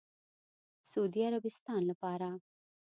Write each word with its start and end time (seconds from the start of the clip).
سعودي 0.89 1.21
عربستان 1.27 1.81
لپاره 1.89 2.31